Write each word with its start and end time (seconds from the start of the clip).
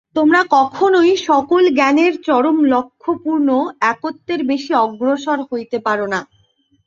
তোমরা 0.15 0.41
কখনই 0.55 1.11
সকল 1.29 1.61
জ্ঞানের 1.77 2.13
চরম 2.27 2.57
লক্ষ্য 2.73 3.11
পূর্ণ 3.23 3.49
একত্বের 3.91 4.41
বেশী 4.49 4.71
অগ্রসর 4.83 5.39
হইতে 5.49 5.77
পার 5.85 5.99
না। 6.13 6.19